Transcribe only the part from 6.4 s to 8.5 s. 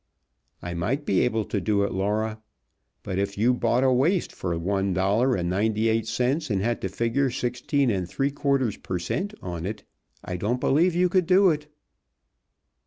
and had to figure sixteen and three